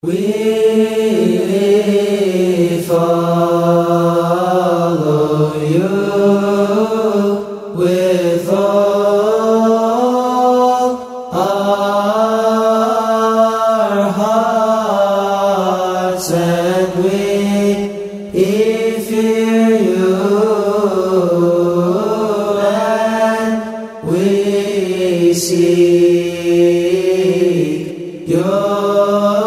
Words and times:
We 0.00 0.14
follow 2.86 4.46
you 5.58 5.88
with 7.74 8.48
all 8.48 9.72
our 11.32 11.72
hearts, 14.12 16.30
and 16.30 16.94
we 17.02 19.00
fear 19.00 19.80
you, 19.82 20.14
and 22.60 24.06
we 24.08 25.34
seek 25.34 26.68
your 28.28 29.37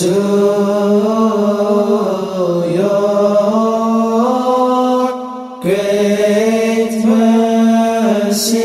to 0.00 0.10
your 2.74 3.04
great 5.62 7.04
mercy. 7.04 8.64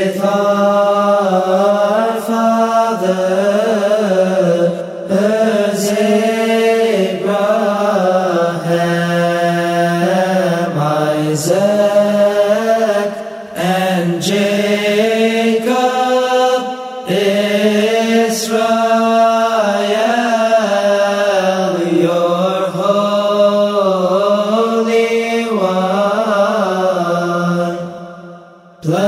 with 0.00 1.69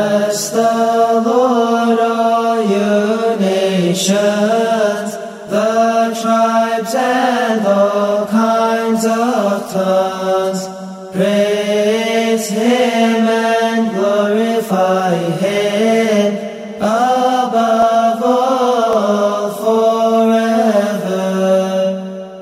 Bless 0.02 0.50
the 0.50 1.22
Lord, 1.24 1.98
all 2.00 2.60
you 2.60 3.36
nations, 3.38 5.10
the 5.48 6.18
tribes 6.20 6.92
and 6.96 7.64
all 7.64 8.26
kinds 8.26 9.04
of 9.06 9.70
tongues. 9.72 10.66
Praise 11.12 12.48
Him 12.48 13.28
and 13.28 13.94
glorify 13.94 15.14
Him 15.44 16.34
above 16.80 18.22
all 18.24 19.50
forever. 19.62 21.22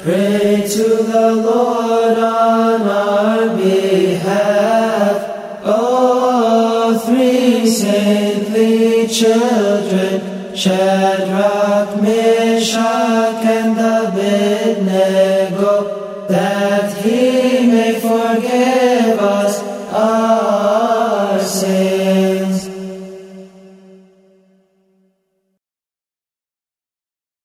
Pray 0.02 0.66
to 0.66 0.84
the 1.12 1.28
Lord 1.46 2.18
on 2.18 2.79
saintly 7.70 9.06
children, 9.06 10.54
Shadrach, 10.54 12.02
Meshach, 12.02 13.42